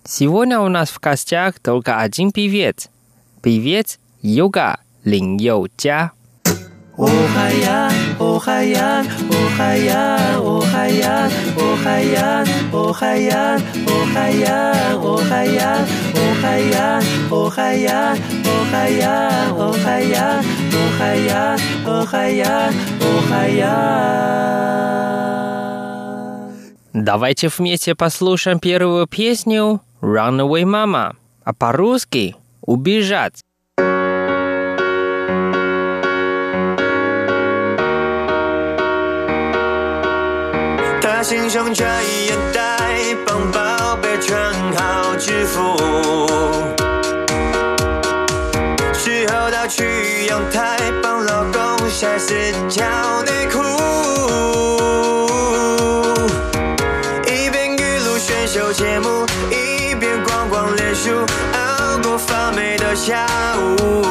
[0.03, 2.89] Сегодня у нас в гостях только один певец.
[3.43, 6.13] Певец Юга Лин Йоу Джа.
[6.97, 17.03] Охаян, охаян, охаян, охаян, охаян, охаян, охаян, охаян, охаян,
[17.33, 24.45] охаян, охаян, охаян, охаян, охаян, охаян.
[26.93, 33.43] Давайте вместе послушаем первую песню «Runaway Mama», а по-русски «Убежать».
[41.25, 41.89] 心胸穿
[42.27, 42.61] 眼袋，
[43.25, 45.75] 帮宝贝穿好制服。
[48.93, 52.35] 时后到去阳台，帮老公晒四
[52.69, 52.85] 条
[53.23, 53.59] 内裤。
[57.27, 61.11] 一边雨录选秀节目，一边逛逛脸书，
[61.55, 64.05] 熬过发霉的下午。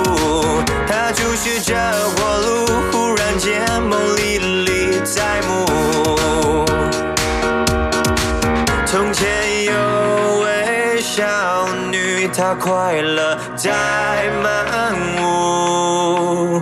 [0.87, 1.75] 他注视着
[2.15, 5.72] 火炉，忽然间梦里历历在目。
[12.35, 13.71] 他快乐在
[14.41, 16.59] 满屋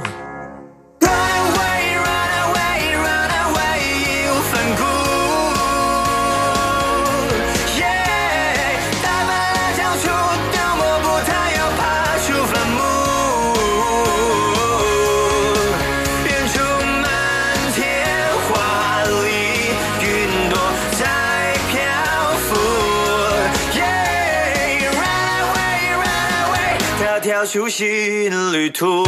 [27.41, 29.03] 那修行旅途。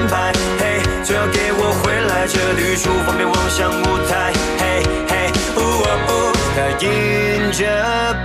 [0.00, 0.32] 安排。
[0.58, 4.32] 嘿，最好给我回来这里，厨房边望向舞台。
[4.58, 7.60] 嘿，嘿，呜哦哦，它迎着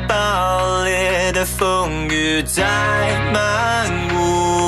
[0.08, 2.64] 爆裂的风雨在
[3.34, 4.65] 漫舞。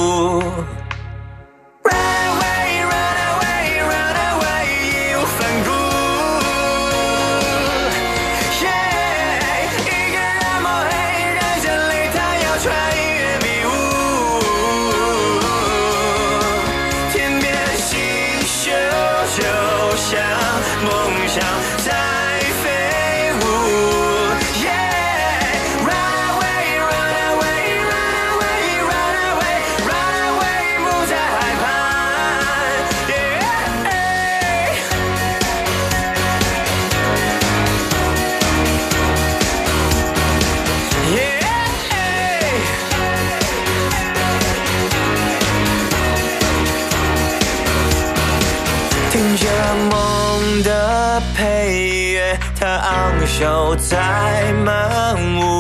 [52.60, 55.57] 他昂首在漫舞。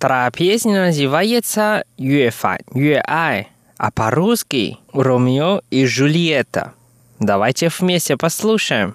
[0.00, 6.72] Вторая песня называется «Юэфань», «Юэай», а по-русски «Ромео и Джульетта».
[7.18, 8.94] Давайте вместе послушаем.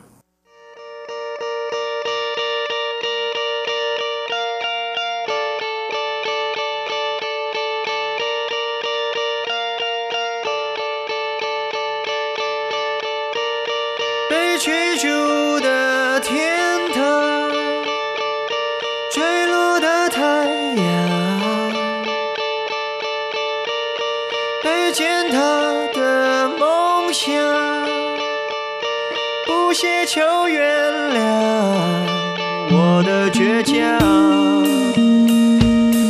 [33.64, 33.74] 角，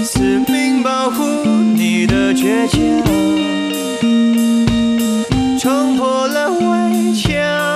[0.04, 1.24] 使命保护
[1.76, 2.80] 你的倔强，
[5.60, 7.75] 冲破了围墙。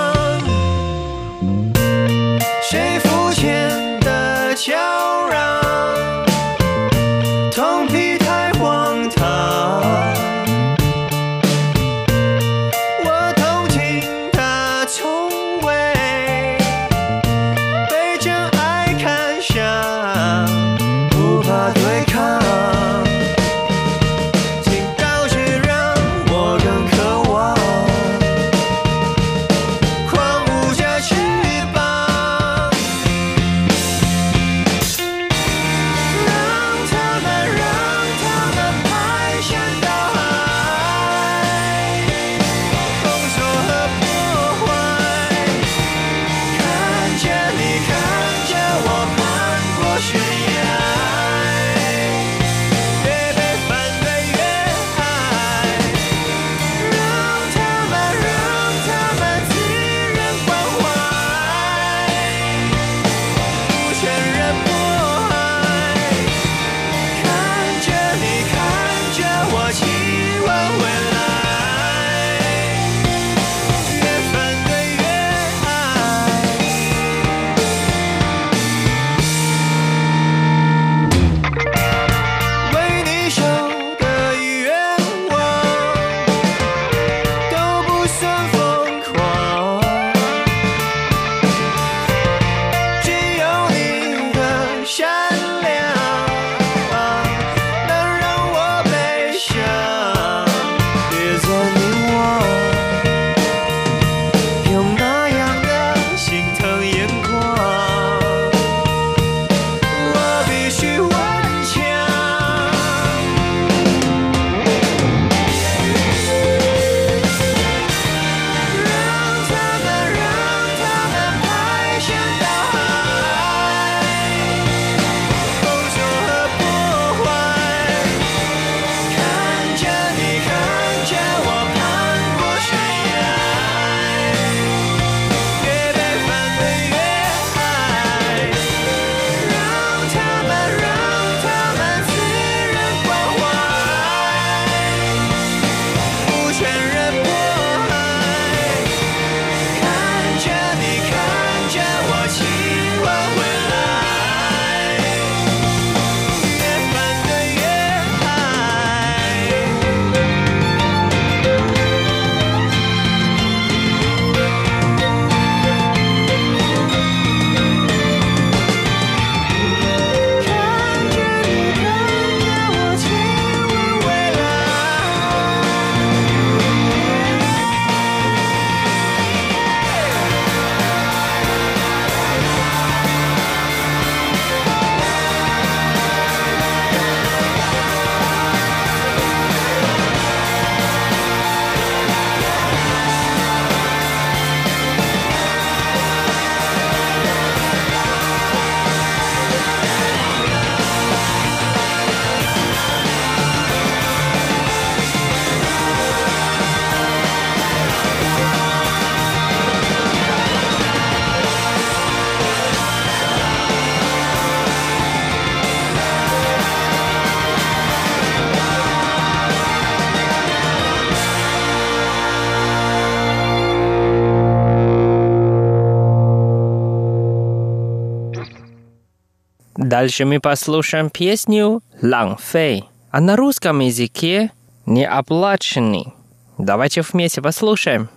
[230.00, 234.50] Дальше мы послушаем песню «Ланг Фэй», а на русском языке
[234.86, 236.14] «Неоплаченный».
[236.56, 238.08] Давайте вместе послушаем.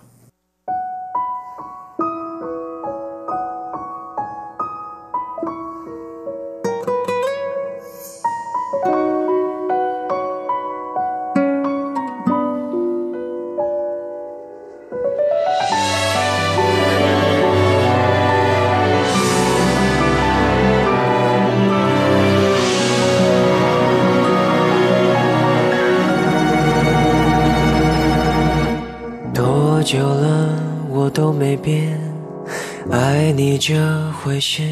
[34.24, 34.62] 会是，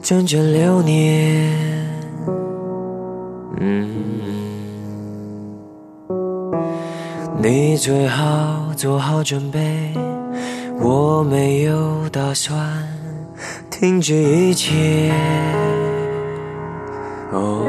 [0.00, 1.52] 整整六年。
[3.60, 3.90] 嗯，
[7.42, 9.92] 你最好做好准备，
[10.80, 12.88] 我没有打算
[13.70, 15.12] 停止一切。
[17.30, 17.66] 哦。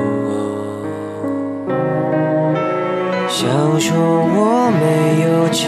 [3.27, 3.49] 想
[3.81, 5.67] 说我没有志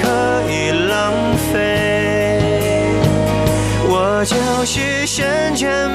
[4.21, 5.89] 我就是深深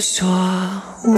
[0.00, 0.26] 无所
[1.04, 1.12] 谓。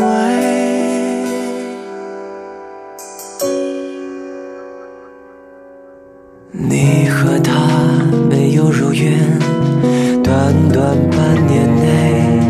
[6.50, 7.52] 你和他
[8.28, 9.38] 没有如愿，
[10.24, 12.40] 短短半年内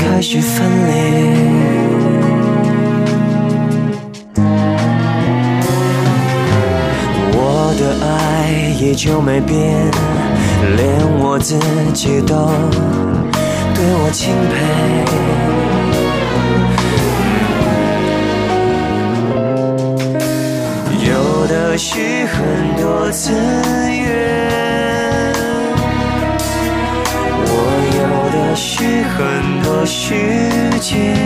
[0.00, 0.94] 开始分裂。
[7.36, 8.50] 我的爱
[8.80, 9.88] 依旧没变，
[10.76, 10.80] 连
[11.20, 11.56] 我自
[11.94, 12.34] 己都
[13.76, 15.31] 对我钦佩。
[21.72, 24.04] 有的是很多资源，
[27.46, 27.50] 我
[27.96, 28.00] 有
[28.30, 29.18] 的是很
[29.62, 30.12] 多时
[30.80, 31.16] 间。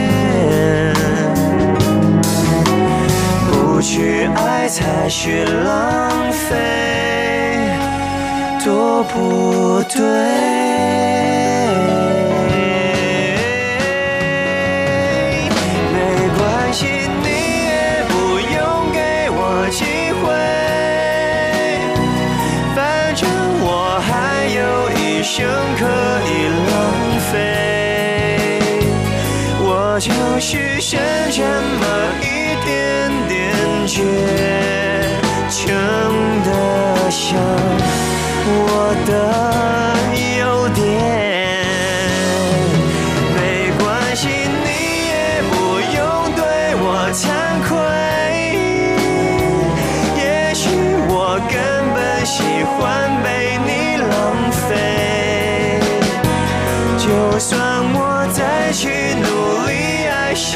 [3.50, 6.54] 不去爱才是浪费，
[8.64, 10.55] 多不对。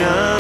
[0.01, 0.40] nation.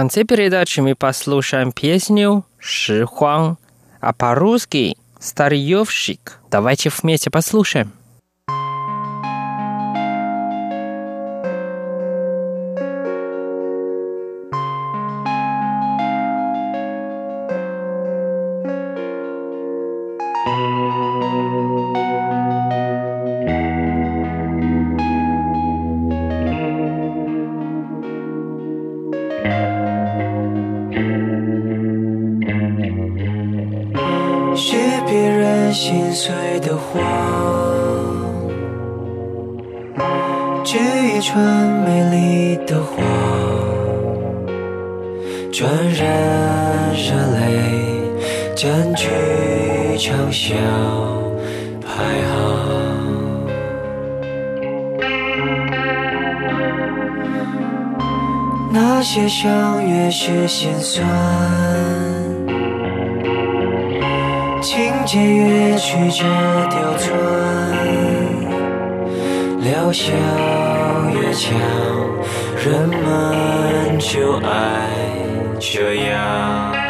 [0.00, 3.58] конце передачи мы послушаем песню «Шихуан»,
[4.00, 6.38] а по-русски «Старьевщик».
[6.50, 7.92] Давайте вместе послушаем.
[60.92, 61.06] 算
[64.60, 66.24] 情节越曲折，
[66.68, 67.08] 刁钻
[69.60, 70.12] 疗效
[71.14, 71.56] 越强。
[72.56, 74.90] 人们就爱
[75.60, 76.89] 这样。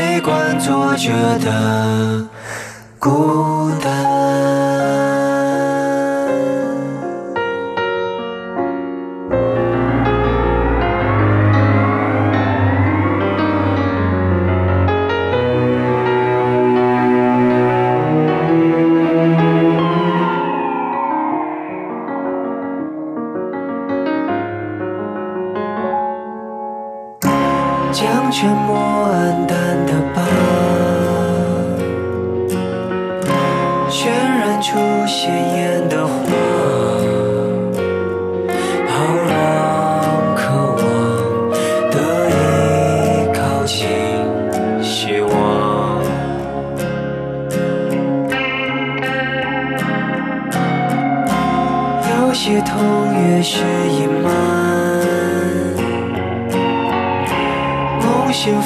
[0.00, 2.26] 悲观作者的
[2.98, 4.29] 孤单。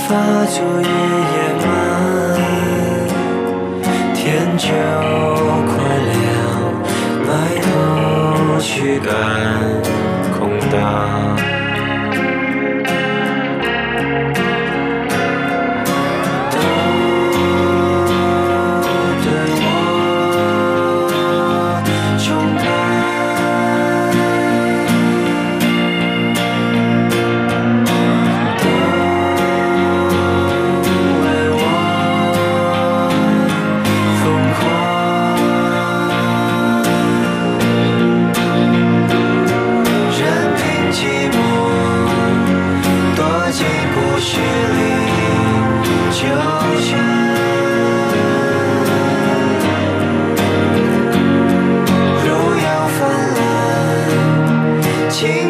[0.09, 0.89] 发作业
[1.35, 1.67] 野蛮
[4.15, 4.23] 天
[4.59, 4.69] 就
[5.67, 5.73] 快
[6.11, 6.15] 亮
[7.27, 7.29] 埋
[7.63, 7.67] 头
[8.61, 9.74] 驱赶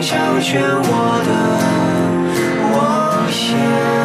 [0.07, 4.03] 成全我的妄想。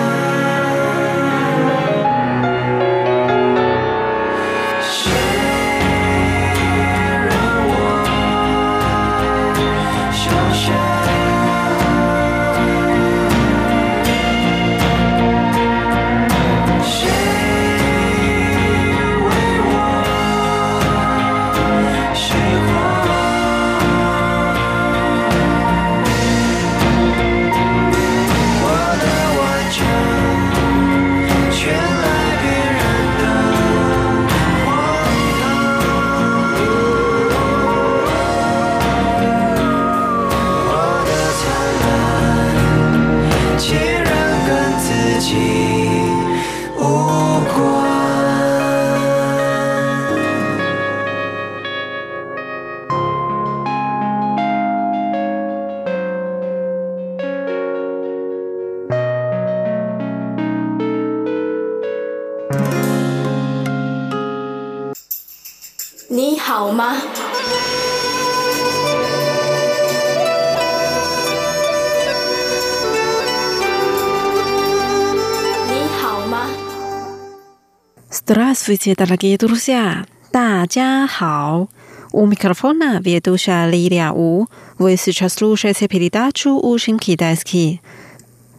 [78.59, 80.07] Здравствуйте, дорогие друзья!
[80.33, 81.69] 大家好!
[82.11, 84.49] У микрофона ведущая Лилия У.
[84.77, 87.81] Вы сейчас слушаете передачу «Учим китайский».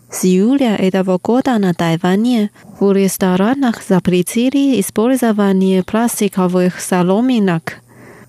[0.09, 7.79] С июля этого года на Тайване в ресторанах запретили использование пластиковых соломинок,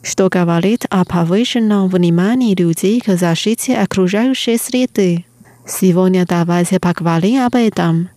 [0.02, 5.24] что говорит о повышенном внимании людей к защите окружающей среды.
[5.64, 8.08] Сегодня давайте поговорим об этом.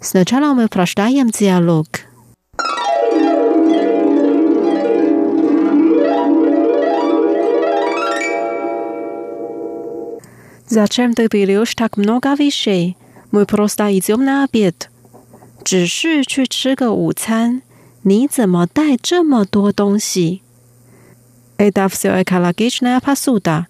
[0.00, 1.88] Сначала мы прочитаем диалог.
[10.68, 12.96] Зачем ты берешь так много вещей?
[13.30, 14.90] Мы просто идем на обед.
[15.64, 17.62] 只是去吃个午餐，
[18.02, 20.42] 你怎么带这么多东西？
[21.56, 23.66] Это все экологичная посуда.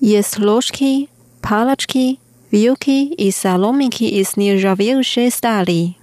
[0.00, 1.08] Есть ложки,
[1.40, 2.18] палочки,
[2.50, 5.94] вилки и соломинки из нержавеющей стали.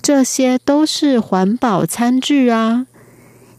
[0.00, 2.86] 这些都是环保餐具啊，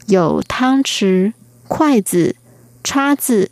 [0.08, 1.34] 有汤匙、
[1.68, 2.36] 筷子、
[2.84, 3.52] 叉子，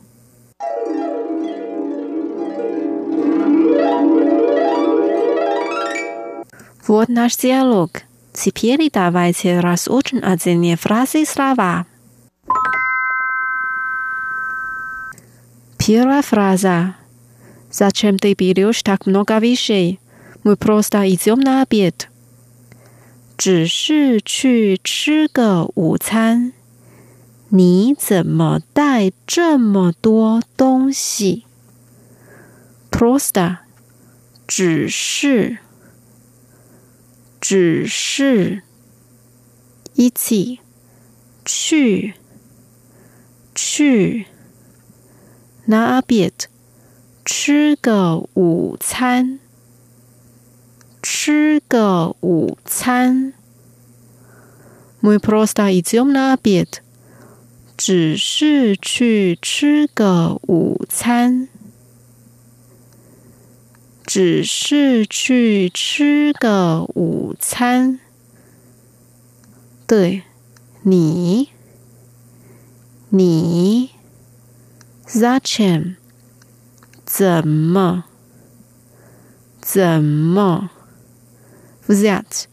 [6.90, 8.02] Вот наш диалог.
[8.32, 11.86] Теперь давайте разучим отдельные фразы и слова.
[15.78, 16.96] Первая фраза.
[17.70, 20.00] Зачем ты берешь так много вещей?
[20.44, 22.08] Мы просто идем на обед.
[23.36, 26.52] 只是去吃个午餐，
[27.50, 31.44] 你怎么带这么多东西？
[32.90, 33.58] Просто，
[34.46, 35.58] 只是，
[37.41, 38.61] 只是
[39.95, 40.59] 一起
[41.43, 42.13] 去
[43.55, 44.27] 去
[45.65, 46.03] 拿阿
[47.25, 49.39] 吃个午餐，
[51.01, 53.33] 吃个午餐。
[55.01, 56.81] Мы просто идем на обед，
[57.75, 61.47] 只是去吃个午餐。
[64.13, 67.97] 只是去吃个午餐。
[69.87, 70.23] 对，
[70.81, 71.47] 你，
[73.07, 73.91] 你
[75.07, 75.95] ，Zachem，
[77.05, 78.03] 怎么，
[79.61, 80.69] 怎么
[81.87, 82.43] ，That，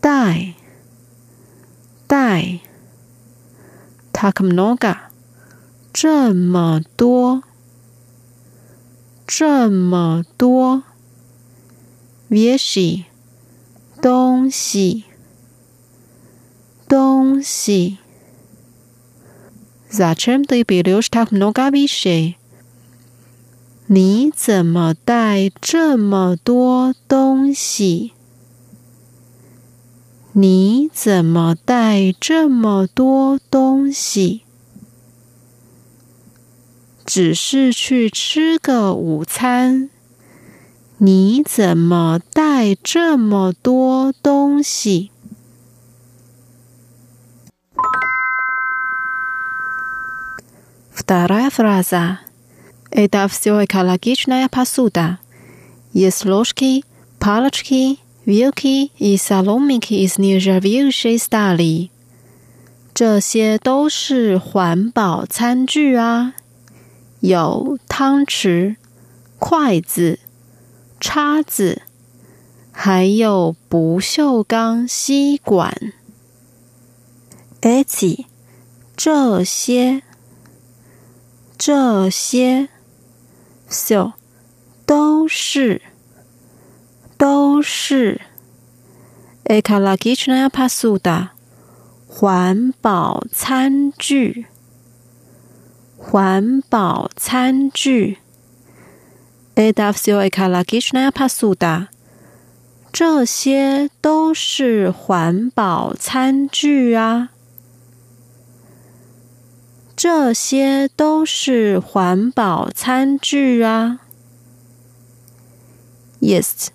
[0.00, 0.54] 带，
[2.06, 2.60] 带
[4.12, 4.98] ，Takmnoga，
[5.92, 7.42] 这么多。
[9.27, 10.83] 这么多
[12.29, 13.05] вещи
[14.01, 15.05] 东西
[16.87, 17.97] 东西
[19.89, 22.35] Зачем ты берешь так много вещей?
[23.87, 28.13] 你怎么带这么多东西？
[30.31, 34.43] 你怎么带这么多东西？
[37.05, 39.89] 只是去吃个午餐。
[40.97, 45.09] 你怎么带这么多东西？
[50.93, 52.19] Вторая фраза.
[52.91, 55.17] Это все экологичная посуда.
[55.93, 56.83] Есть ложки,
[57.19, 61.89] палочки, вилки и соломинки из нержавеющей стали.
[62.93, 66.33] 这些都是环保餐具啊，
[67.20, 68.76] 有汤匙、
[69.38, 70.18] 筷子、
[71.00, 71.82] 叉子，
[72.70, 75.92] 还有不锈钢吸管。
[77.62, 78.26] 而且
[78.96, 80.02] 这些、
[81.58, 82.68] 这些，
[83.68, 84.12] 就
[84.84, 85.82] 都是、
[87.16, 88.20] 都是。
[89.44, 91.32] 诶卡拉基奇那要帕苏达
[92.06, 94.46] 环保餐具。
[96.08, 98.18] 环保餐具
[99.56, 101.88] etaf suey kalakishnapa
[102.92, 107.30] 这些都是环保餐具啊
[109.96, 113.98] 这些都是环保餐具啊
[116.20, 116.68] yes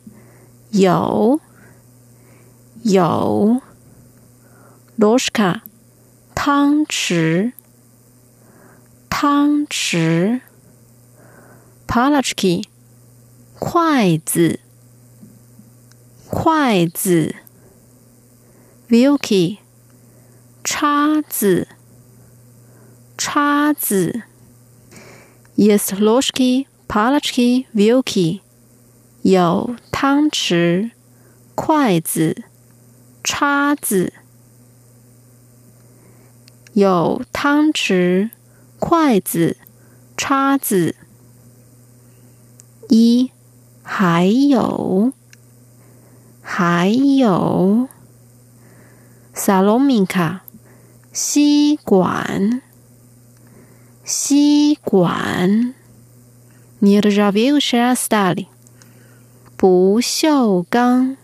[0.72, 1.40] 有
[2.84, 3.62] 有
[5.00, 5.62] lushka
[6.36, 7.54] 汤匙
[9.14, 10.40] 汤匙
[11.86, 12.70] p a l a c h k i
[13.60, 14.60] 筷子，
[16.28, 17.36] 筷子
[18.88, 19.60] v i l k i
[20.64, 21.68] 叉子，
[23.18, 24.24] 叉子
[25.56, 27.34] y e s l o s h k i p a l a c h
[27.36, 28.42] k i v i l k i
[29.24, 30.92] 有汤匙、
[31.54, 32.46] 筷子、
[33.24, 34.14] 叉子，
[36.74, 37.72] 有汤匙。
[37.72, 38.41] 汤匙
[38.82, 39.58] 筷子、
[40.18, 40.96] 叉子。
[42.90, 43.30] 一，
[43.84, 45.14] 还有，
[46.42, 47.88] 还有，
[49.36, 50.42] 萨罗米卡，
[51.14, 52.64] 吸管，
[54.04, 55.76] 吸管。
[56.80, 58.48] 尼尔扎维乌沙斯达里，
[59.56, 61.16] 不锈钢，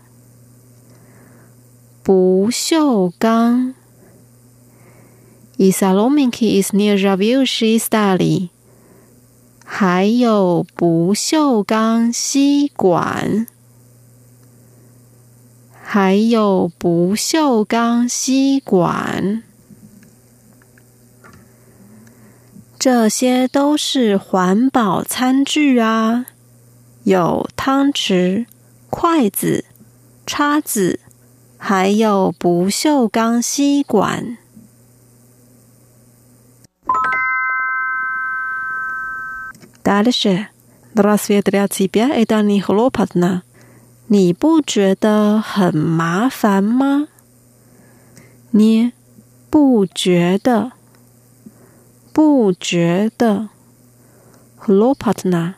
[2.04, 3.74] 不锈钢。
[5.60, 8.50] 伊萨罗米克伊斯尼尔维乌西斯达里，
[9.64, 13.44] 还有不锈钢吸管，
[15.82, 19.42] 还有不锈钢吸管，
[22.78, 26.26] 这些都是环保餐具啊！
[27.02, 28.46] 有汤匙、
[28.90, 29.64] 筷子、
[30.24, 31.00] 叉子，
[31.56, 34.38] 还有不锈钢吸管。
[39.87, 40.47] Дальше.
[40.95, 43.41] Разве для тебя это не хлопотно?
[44.07, 47.07] 你不觉得很麻烦吗？
[48.51, 48.93] 你
[49.49, 50.73] 不觉得？
[52.11, 53.49] 不觉得？
[54.59, 55.55] Хлопотно，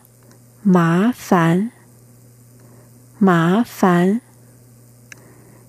[0.62, 1.70] 麻烦，
[3.18, 4.22] 麻烦。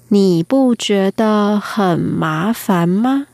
[0.07, 3.27] 你不觉得很麻烦吗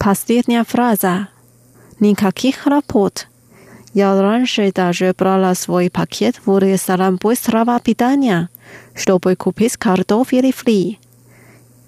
[0.00, 1.28] ？Последняя фраза.
[2.00, 3.26] Никаких хлопот.
[3.94, 8.50] Я раньше даже брала свой пакет в ресторан быстрого питания,
[8.94, 10.98] чтобы купить картофель фри.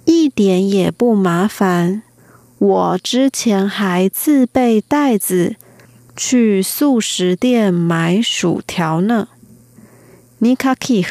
[0.07, 2.03] 一点也不麻烦。
[2.59, 5.57] 我之前还自备袋子
[6.17, 9.29] 去素食店买薯条呢。
[10.41, 11.07] Nikakih，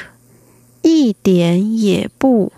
[0.81, 2.51] 一点也不，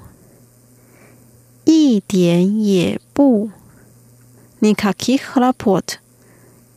[1.65, 3.51] 一点也不。
[4.64, 5.98] 尼卡基赫拉波特，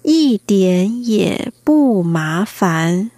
[0.04, 3.10] 一点也不麻烦，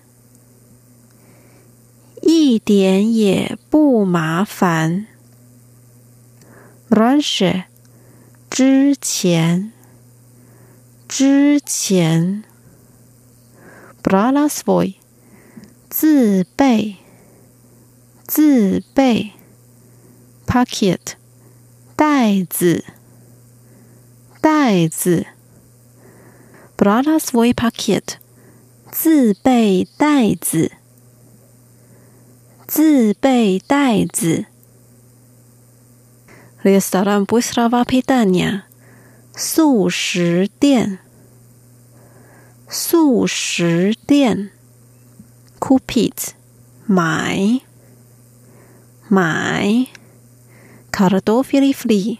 [2.21, 5.07] 一点也不麻烦。
[6.87, 7.63] Ranche，
[8.47, 9.71] 之前，
[11.07, 12.43] 之前。
[14.03, 14.97] Bralasvoy，
[15.89, 16.97] 自备，
[18.27, 19.31] 自备。
[20.45, 20.99] Packet，
[21.95, 22.85] 袋子。
[24.41, 25.25] 袋子
[26.77, 28.17] ，brala svoj paket，
[28.89, 30.71] 自备袋子，
[32.65, 34.45] 自备袋子。
[36.63, 38.63] restoran bystra pitania，
[39.35, 40.99] 素食店，
[42.69, 44.51] 素食店。
[45.59, 46.29] kupit，
[46.85, 47.59] 买，
[49.09, 49.87] 买。
[50.91, 52.19] kartofeli fri。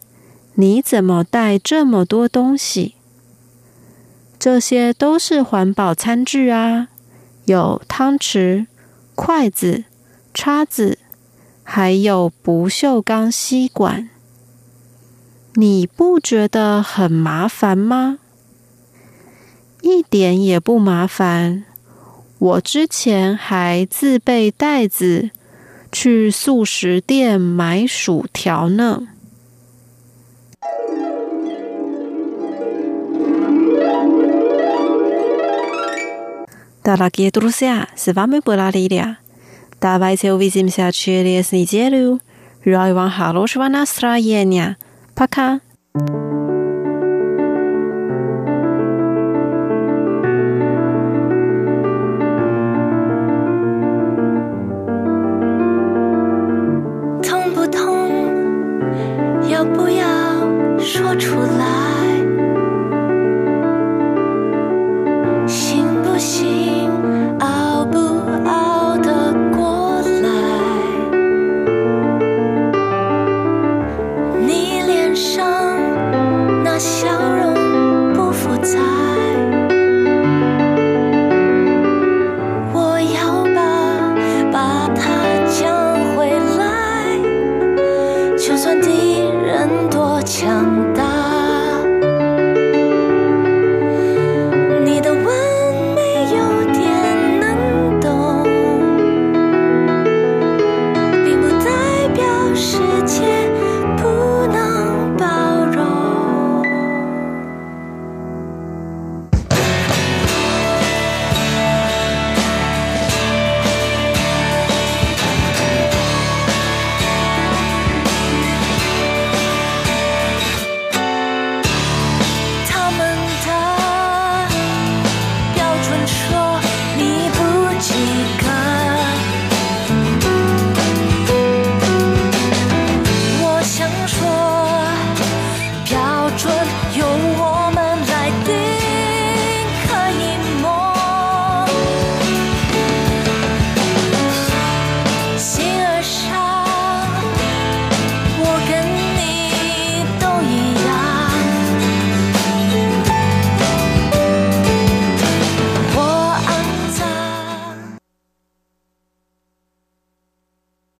[0.61, 2.93] 你怎么带这么多东西？
[4.37, 6.89] 这些都是环保餐具啊，
[7.45, 8.67] 有汤匙、
[9.15, 9.85] 筷子、
[10.35, 10.99] 叉子，
[11.63, 14.09] 还有不锈钢吸管。
[15.55, 18.19] 你不觉得很麻烦吗？
[19.81, 21.63] 一点也不麻烦。
[22.37, 25.31] 我之前还自备袋子
[25.91, 29.07] 去素食店买薯条呢。
[36.83, 39.19] Дорогие друзья, с вами была Лилия.
[39.79, 42.19] Давайте увидимся через неделю.
[42.65, 44.77] Желаю вам хорошего настроения.
[45.15, 45.61] Пока.
[45.93, 46.30] 痛